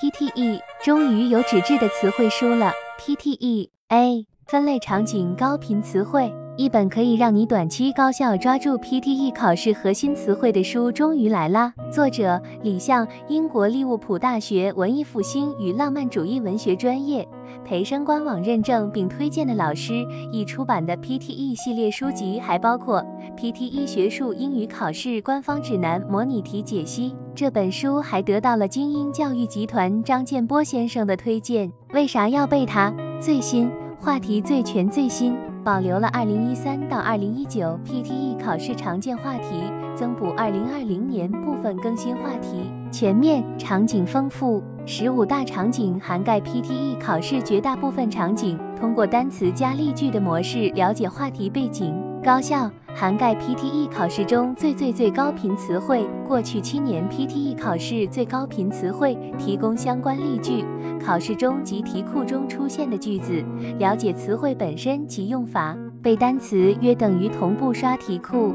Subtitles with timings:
[0.00, 2.72] PTE 终于有纸质的词汇书了。
[3.00, 11.72] PTE A 分类场景高频词汇，一本可以让你短期高效抓住 PTE 考试核心词汇的书终于来啦！
[11.88, 17.24] 作者李向，英国利物浦大学文艺复兴与浪漫主义文学专业。
[17.64, 23.00] 培生官网认证并推荐的老师已出版的 PTE 系列书籍还包括
[23.38, 27.10] 《PTE 学术英语考试官方指南模拟题解析》。
[27.36, 31.72] 这本书还得到了精英教育集团张建波先生的推荐。
[31.94, 32.92] 为啥要背它？
[33.20, 39.62] 最新话题最全最新，保留了2013到2019 PTE 考试常见话题，
[39.94, 44.62] 增补2020年部分更新话题，全面场景丰富。
[44.86, 51.94] 十五大场景涵盖 PTE 考试绝大部分场景，通过单词加例句的模式了解话题背景，
[52.28, 60.62] 高效涵盖 PTE 考试中最最最高频词汇，过去七年 PTE 考试最高频词汇，提供相关例句，
[61.02, 63.42] 考试中及题库中出现的句子，
[63.78, 68.54] 了解词汇本身及用法，背单词约等于同步刷题库。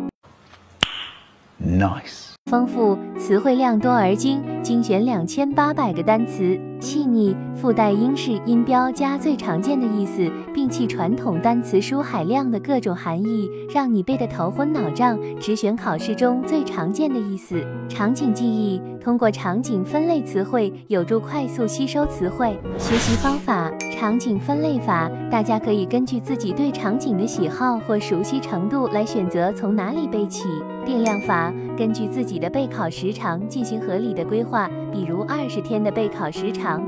[1.59, 2.33] Nice。
[2.51, 15.19] 丰富词汇量多而精，精选两千八百个单词，细腻附带英式音标加最常见的意思，摒弃传统单词书海量的各种含义，让你背得头昏脑胀。
[15.37, 17.61] 只选考试中最常见的意思。
[17.89, 22.57] 场景记忆，通过场景分类词汇，有助快速吸收词汇。
[22.77, 30.45] 学习方法：场景分类法，大家可以根据自己对场景的喜好或熟悉程度来选择从哪里背起。
[30.85, 34.52] 定量法，根据自己的备考时长进行合理的规划，
[34.91, 36.81] 比如二十天的备考时长，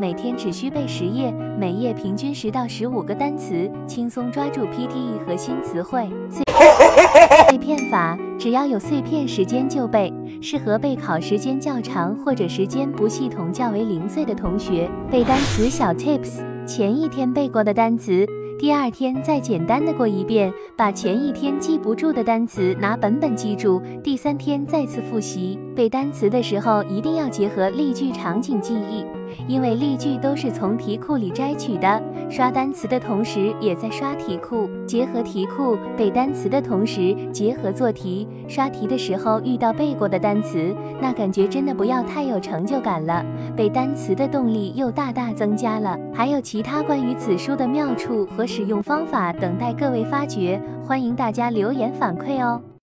[0.00, 6.08] 每天只需背十页，每页平均十到十五个单词，轻松抓住 PTE 核心词汇。
[6.28, 6.42] 碎
[7.48, 14.90] 碎片法，只要有碎片时间就背，适合备考时间较长或者时间不系统较为零碎的同学。
[15.10, 18.26] 背单词小 Tips，前一天背过的单词。
[18.62, 23.82] 第二天再简单的过一遍，把前一天记不住的单词拿本本记住。
[24.04, 25.58] 第三天再次复习。
[25.74, 29.04] 背单词的时候一定要结合例句场景记忆，
[29.48, 32.02] 因为例句都是从题库里摘取的。
[32.30, 38.28] 刷单词的同时也在刷题库，结合题库背单词的同时结合做题。
[38.46, 43.26] 刷题的时候遇到背过的单词，那感觉真的不要太有成就感了。
[43.56, 45.98] 背单词的动力又大大增加了。
[46.14, 48.46] 还有其他关于此书的妙处和。
[48.52, 52.62] 使用方法等待各位发掘，欢迎大家留言反馈哦。